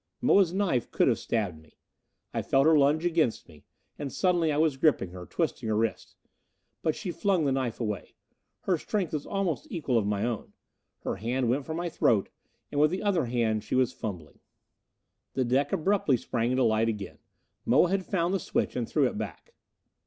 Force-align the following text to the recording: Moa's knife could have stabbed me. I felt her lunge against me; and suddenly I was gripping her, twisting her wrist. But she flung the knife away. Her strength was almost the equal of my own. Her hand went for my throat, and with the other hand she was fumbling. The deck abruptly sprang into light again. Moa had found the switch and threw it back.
Moa's 0.19 0.51
knife 0.51 0.89
could 0.89 1.07
have 1.07 1.19
stabbed 1.19 1.61
me. 1.61 1.77
I 2.33 2.41
felt 2.41 2.65
her 2.65 2.75
lunge 2.75 3.05
against 3.05 3.47
me; 3.47 3.65
and 3.99 4.11
suddenly 4.11 4.51
I 4.51 4.57
was 4.57 4.75
gripping 4.75 5.11
her, 5.11 5.27
twisting 5.27 5.69
her 5.69 5.75
wrist. 5.77 6.15
But 6.81 6.95
she 6.95 7.11
flung 7.11 7.45
the 7.45 7.51
knife 7.51 7.79
away. 7.79 8.15
Her 8.61 8.79
strength 8.79 9.13
was 9.13 9.27
almost 9.27 9.69
the 9.69 9.77
equal 9.77 9.99
of 9.99 10.07
my 10.07 10.23
own. 10.25 10.53
Her 11.03 11.17
hand 11.17 11.51
went 11.51 11.67
for 11.67 11.75
my 11.75 11.87
throat, 11.87 12.29
and 12.71 12.81
with 12.81 12.89
the 12.89 13.03
other 13.03 13.25
hand 13.27 13.63
she 13.63 13.75
was 13.75 13.93
fumbling. 13.93 14.39
The 15.35 15.45
deck 15.45 15.71
abruptly 15.71 16.17
sprang 16.17 16.49
into 16.49 16.63
light 16.63 16.89
again. 16.89 17.19
Moa 17.63 17.91
had 17.91 18.03
found 18.03 18.33
the 18.33 18.39
switch 18.39 18.75
and 18.75 18.89
threw 18.89 19.05
it 19.05 19.19
back. 19.19 19.53